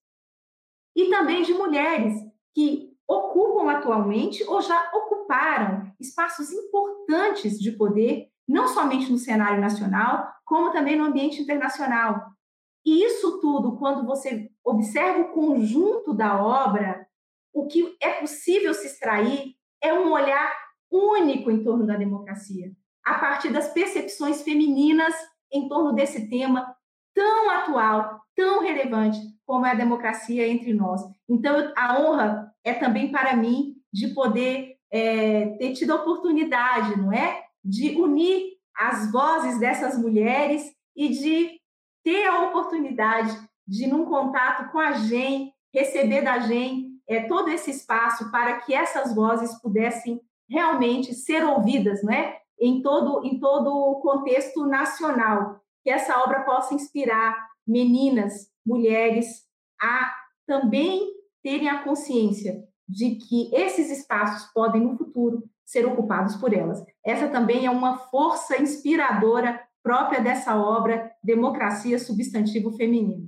[0.95, 2.13] e também de mulheres
[2.53, 10.27] que ocupam atualmente ou já ocuparam espaços importantes de poder, não somente no cenário nacional,
[10.43, 12.31] como também no ambiente internacional.
[12.83, 17.07] E isso tudo, quando você observa o conjunto da obra,
[17.53, 20.51] o que é possível se extrair é um olhar
[20.91, 22.71] único em torno da democracia,
[23.05, 25.13] a partir das percepções femininas
[25.51, 26.75] em torno desse tema
[27.13, 31.01] tão atual, tão relevante como é a democracia entre nós.
[31.27, 37.13] Então, a honra é também para mim de poder é, ter tido a oportunidade, não
[37.13, 41.59] é, de unir as vozes dessas mulheres e de
[42.03, 47.71] ter a oportunidade de, num contato com a GEM, receber da GEM é, todo esse
[47.71, 52.39] espaço para que essas vozes pudessem realmente ser ouvidas, não é?
[52.59, 55.61] Em todo, em todo o contexto nacional.
[55.83, 59.45] Que essa obra possa inspirar meninas, mulheres,
[59.81, 60.13] a
[60.45, 66.83] também terem a consciência de que esses espaços podem, no futuro, ser ocupados por elas.
[67.09, 73.27] Essa também é uma força inspiradora própria dessa obra, Democracia Substantivo Feminino.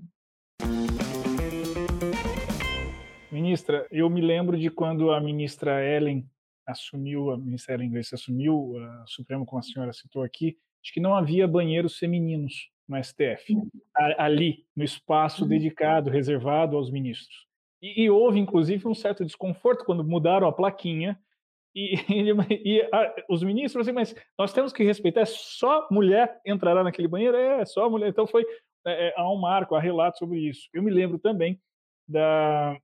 [3.31, 6.29] Ministra, eu me lembro de quando a ministra Ellen
[6.63, 10.99] assumiu, a ministra Ellen Grace assumiu a Supremo, como a senhora citou aqui, de que
[10.99, 13.57] não havia banheiros femininos no STF,
[13.95, 15.49] ali, no espaço uhum.
[15.49, 17.47] dedicado, reservado aos ministros.
[17.81, 21.19] E, e, houve, inclusive, um certo desconforto quando mudaram a plaquinha
[21.75, 21.95] e,
[22.65, 27.07] e a, os ministros assim, mas nós temos que respeitar, é só mulher entrará naquele
[27.07, 27.37] banheiro?
[27.37, 28.09] É, só mulher.
[28.09, 28.45] Então foi,
[28.85, 30.69] é, é, há um marco, há relatos sobre isso.
[30.73, 31.59] Eu me lembro também
[32.07, 32.77] da,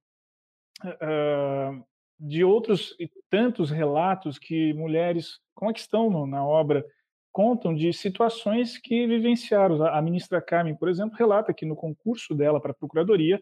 [0.85, 1.85] uh,
[2.19, 6.85] de outros e tantos relatos que mulheres, como é que estão no, na obra,
[7.31, 9.85] contam de situações que vivenciaram.
[9.85, 13.41] A ministra Carmen, por exemplo, relata que no concurso dela para a procuradoria,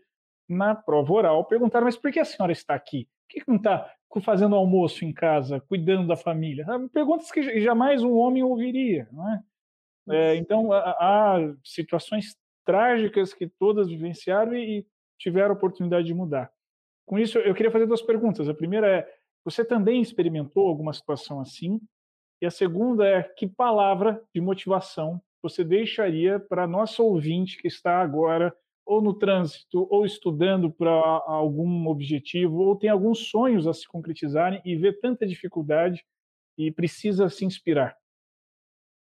[0.49, 3.07] na prova oral, perguntaram: mas por que a senhora está aqui?
[3.27, 3.91] Por que não está
[4.23, 6.65] fazendo almoço em casa, cuidando da família?
[6.93, 9.43] Perguntas que jamais um homem ouviria, não é?
[10.09, 12.35] é então, há, situações
[12.65, 16.51] trágicas que todas vivenciaram e, e tiveram a oportunidade de mudar.
[17.05, 18.49] Com isso, eu queria fazer duas perguntas.
[18.49, 19.07] A primeira é:
[19.43, 21.79] você também experimentou alguma situação assim?
[22.41, 28.01] E a segunda é: que palavra de motivação você deixaria para nosso ouvinte que está
[28.01, 33.87] agora ou no trânsito, ou estudando para algum objetivo, ou tem alguns sonhos a se
[33.87, 36.05] concretizarem e vê tanta dificuldade
[36.57, 37.97] e precisa se inspirar?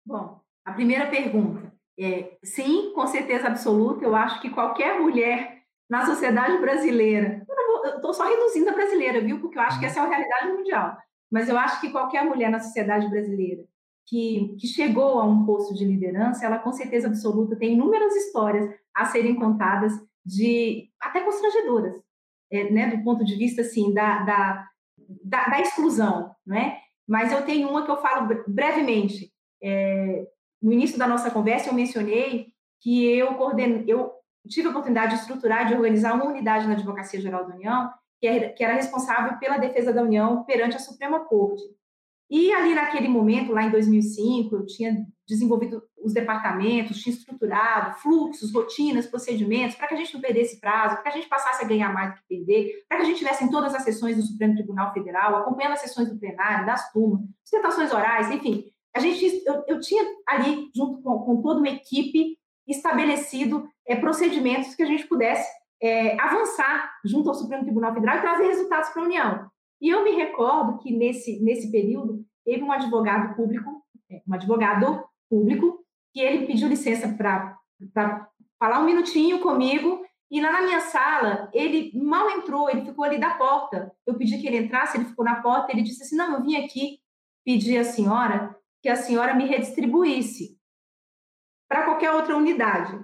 [0.05, 6.05] Bom, a primeira pergunta é: sim, com certeza absoluta, eu acho que qualquer mulher na
[6.05, 7.47] sociedade brasileira,
[7.85, 9.41] eu estou só reduzindo a brasileira, viu?
[9.41, 10.99] Porque eu acho que essa é a realidade mundial.
[11.31, 13.65] Mas eu acho que qualquer mulher na sociedade brasileira
[14.09, 18.75] que, que chegou a um posto de liderança, ela com certeza absoluta tem inúmeras histórias
[18.95, 19.93] a serem contadas
[20.25, 21.95] de até constrangedoras,
[22.51, 24.69] é, né, do ponto de vista assim da, da,
[25.25, 26.79] da, da, exclusão, né?
[27.07, 29.33] Mas eu tenho uma que eu falo brevemente.
[29.63, 30.27] É,
[30.63, 32.49] no início da nossa conversa eu mencionei
[32.81, 34.13] que eu coordeno, eu
[34.49, 37.91] tive a oportunidade de estruturar, de organizar uma unidade na Advocacia Geral da União
[38.21, 38.27] que
[38.65, 41.63] era responsável pela defesa da União perante a Suprema Corte.
[42.31, 48.53] E ali naquele momento, lá em 2005, eu tinha desenvolvido os departamentos, tinha estruturado fluxos,
[48.53, 51.69] rotinas, procedimentos, para que a gente não perdesse prazo, para que a gente passasse a
[51.69, 54.23] ganhar mais do que perder, para que a gente tivesse em todas as sessões do
[54.23, 58.65] Supremo Tribunal Federal, acompanhando as sessões do plenário, das turmas, sustentações orais, enfim.
[58.95, 62.37] A gente, eu, eu tinha ali, junto com, com toda uma equipe,
[62.67, 65.49] estabelecido é, procedimentos que a gente pudesse
[65.83, 69.51] é, avançar junto ao Supremo Tribunal Federal e trazer resultados para a União.
[69.81, 75.05] E eu me recordo que nesse, nesse período teve um advogado público, é, um advogado
[75.31, 77.59] público, que ele pediu licença para
[78.59, 83.19] falar um minutinho comigo e lá na minha sala, ele mal entrou, ele ficou ali
[83.19, 83.95] da porta.
[84.07, 86.57] Eu pedi que ele entrasse, ele ficou na porta, ele disse assim: "Não, eu vim
[86.57, 87.01] aqui
[87.45, 90.59] pedir à senhora que a senhora me redistribuísse
[91.69, 93.03] para qualquer outra unidade".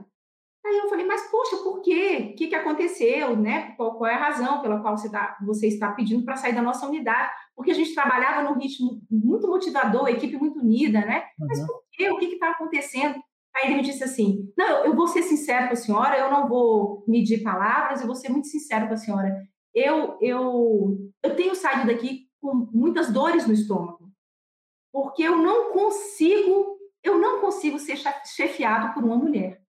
[0.67, 2.31] Aí eu falei, mas poxa, por quê?
[2.33, 3.37] O que, que aconteceu?
[3.37, 3.73] Né?
[3.77, 6.63] Qual, qual é a razão pela qual você, tá, você está pedindo para sair da
[6.63, 7.31] nossa unidade?
[7.55, 11.25] Porque a gente trabalhava num ritmo muito motivador, equipe muito unida, né?
[11.39, 11.47] Uhum.
[11.49, 12.11] Mas por quê?
[12.11, 13.15] O que está acontecendo?
[13.55, 16.49] Aí ele me disse assim: Não, eu vou ser sincero com a senhora, eu não
[16.49, 19.43] vou medir palavras, eu vou ser muito sincero com a senhora.
[19.75, 24.11] Eu, eu, eu tenho saído daqui com muitas dores no estômago,
[24.93, 29.64] porque eu não consigo, eu não consigo ser chefiado por uma mulher.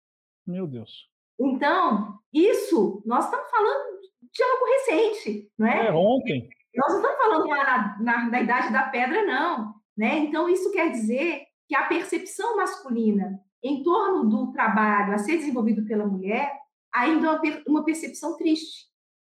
[0.46, 1.10] Meu Deus.
[1.40, 4.00] Então, isso, nós estamos falando
[4.32, 5.88] de algo recente, não é?
[5.88, 6.50] É, ontem.
[6.76, 9.74] Nós não estamos falando na, na, na idade da pedra, não.
[9.98, 10.18] Né?
[10.20, 15.86] Então, isso quer dizer que a percepção masculina em torno do trabalho a ser desenvolvido
[15.86, 16.52] pela mulher
[16.94, 18.86] ainda é uma percepção triste,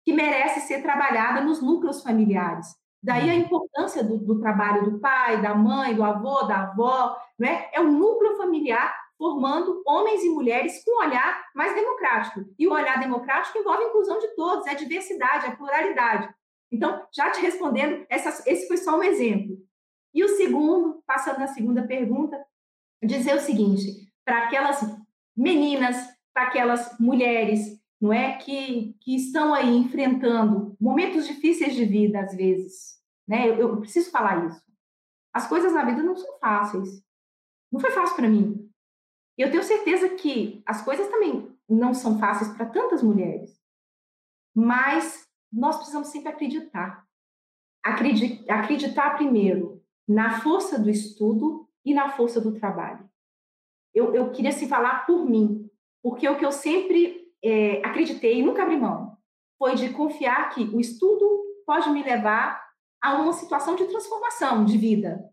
[0.04, 2.68] que merece ser trabalhada nos núcleos familiares.
[3.02, 3.40] Daí a uhum.
[3.40, 7.70] importância do, do trabalho do pai, da mãe, do avô, da avó, né?
[7.72, 12.42] é o núcleo familiar formando homens e mulheres com um olhar mais democrático.
[12.58, 16.34] E o olhar democrático envolve a inclusão de todos, é a diversidade, é a pluralidade.
[16.72, 19.58] Então, já te respondendo, essa, esse foi só um exemplo.
[20.14, 22.44] E o segundo, passando na segunda pergunta,
[23.04, 24.82] dizer o seguinte: para aquelas
[25.36, 25.98] meninas,
[26.34, 32.36] para aquelas mulheres, não é que, que estão aí enfrentando momentos difíceis de vida às
[32.36, 33.50] vezes, né?
[33.50, 34.62] Eu, eu preciso falar isso.
[35.34, 37.04] As coisas na vida não são fáceis.
[37.72, 38.70] Não foi fácil para mim.
[39.38, 43.60] E eu tenho certeza que as coisas também não são fáceis para tantas mulheres.
[44.56, 47.06] Mas nós precisamos sempre acreditar.
[47.84, 53.10] Acreditar primeiro na força do estudo e na força do trabalho.
[53.94, 55.70] Eu, eu queria se falar por mim,
[56.04, 59.18] porque o que eu sempre é, acreditei e nunca abri mão
[59.58, 61.26] foi de confiar que o estudo
[61.66, 62.64] pode me levar
[63.02, 65.30] a uma situação de transformação de vida.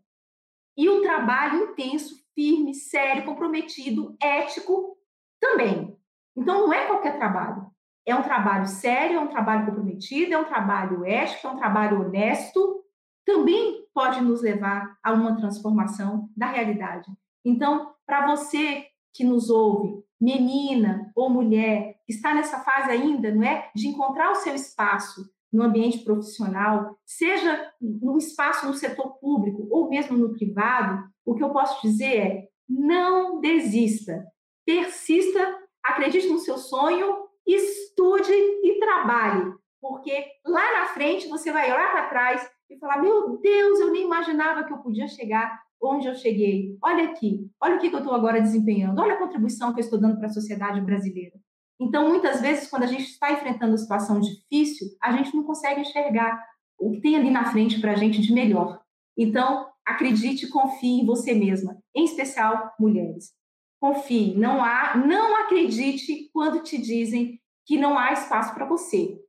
[0.77, 4.97] E o trabalho intenso, firme, sério, comprometido, ético
[5.39, 5.97] também.
[6.35, 7.67] Então, não é qualquer trabalho.
[8.05, 12.01] É um trabalho sério, é um trabalho comprometido, é um trabalho ético, é um trabalho
[12.01, 12.83] honesto,
[13.25, 17.09] também pode nos levar a uma transformação da realidade.
[17.45, 23.43] Então, para você que nos ouve, menina ou mulher, que está nessa fase ainda, não
[23.43, 29.67] é, de encontrar o seu espaço no ambiente profissional, seja no espaço no setor público
[29.69, 34.25] ou mesmo no privado, o que eu posso dizer é: não desista,
[34.65, 41.91] persista, acredite no seu sonho, estude e trabalhe, porque lá na frente você vai olhar
[41.91, 46.15] para trás e falar: meu Deus, eu nem imaginava que eu podia chegar onde eu
[46.15, 46.77] cheguei.
[46.81, 49.99] Olha aqui, olha o que eu estou agora desempenhando, olha a contribuição que eu estou
[49.99, 51.37] dando para a sociedade brasileira.
[51.79, 56.41] Então, muitas vezes, quando a gente está enfrentando situação difícil, a gente não consegue enxergar
[56.77, 58.81] o que tem ali na frente para a gente de melhor.
[59.17, 63.31] Então, acredite e confie em você mesma, em especial mulheres.
[63.79, 69.19] Confie, não há, não acredite quando te dizem que não há espaço para você.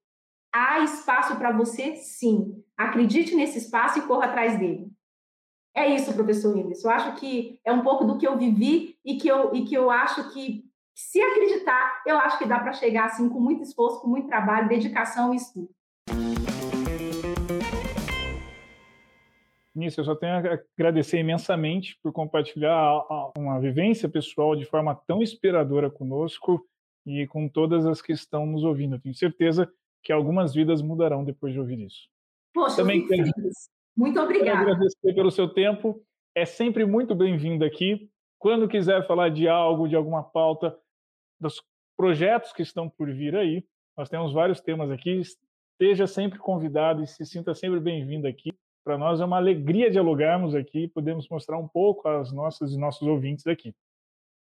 [0.52, 2.62] Há espaço para você, sim.
[2.76, 4.88] Acredite nesse espaço e corra atrás dele.
[5.74, 6.84] É isso, professor Indes.
[6.84, 9.74] Eu acho que é um pouco do que eu vivi e que eu, e que
[9.74, 10.64] eu acho que,
[10.94, 14.68] se acreditar, eu acho que dá para chegar assim com muito esforço, com muito trabalho,
[14.68, 15.68] dedicação e estudo.
[19.74, 23.04] Nisso, eu só tenho a agradecer imensamente por compartilhar
[23.36, 26.64] uma vivência pessoal de forma tão inspiradora conosco
[27.04, 28.94] e com todas as que estão nos ouvindo.
[28.94, 29.68] Eu tenho certeza
[30.00, 32.08] que algumas vidas mudarão depois de ouvir isso.
[32.54, 33.24] Poxa, Também quero,
[33.96, 34.58] muito obrigada.
[34.58, 36.00] Quero agradecer pelo seu tempo.
[36.36, 38.08] É sempre muito bem-vindo aqui.
[38.38, 40.78] Quando quiser falar de algo, de alguma pauta,
[41.44, 41.62] dos
[41.96, 43.64] projetos que estão por vir aí,
[43.96, 45.20] nós temos vários temas aqui.
[45.20, 48.50] Esteja sempre convidado e se sinta sempre bem-vindo aqui.
[48.82, 53.06] Para nós é uma alegria dialogarmos aqui, podemos mostrar um pouco às nossas e nossos
[53.06, 53.74] ouvintes aqui.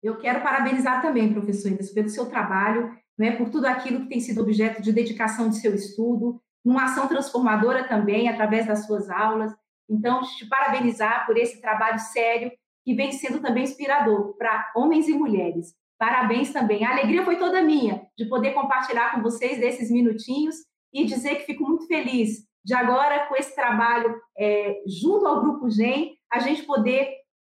[0.01, 4.19] Eu quero parabenizar também, professor Inês, pelo seu trabalho, né, por tudo aquilo que tem
[4.19, 9.53] sido objeto de dedicação de seu estudo, numa ação transformadora também, através das suas aulas.
[9.89, 12.51] Então, te parabenizar por esse trabalho sério
[12.83, 15.73] que vem sendo também inspirador para homens e mulheres.
[15.97, 16.83] Parabéns também.
[16.83, 20.55] A alegria foi toda minha de poder compartilhar com vocês desses minutinhos
[20.93, 25.69] e dizer que fico muito feliz de agora, com esse trabalho é, junto ao Grupo
[25.69, 27.09] GEM, a gente poder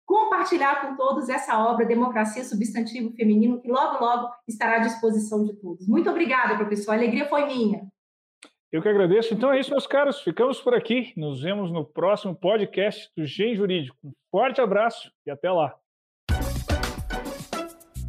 [0.06, 5.54] compartilhar com todos essa obra Democracia Substantivo Feminino, que logo, logo estará à disposição de
[5.60, 5.88] todos.
[5.88, 6.92] Muito obrigada, professor.
[6.92, 7.88] A alegria foi minha.
[8.72, 9.34] Eu que agradeço.
[9.34, 10.22] Então é isso, meus caros.
[10.22, 11.14] Ficamos por aqui.
[11.16, 13.98] Nos vemos no próximo podcast do Gen Jurídico.
[14.04, 15.76] Um forte abraço e até lá.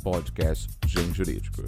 [0.05, 1.65] Podcast Gen Jurídico.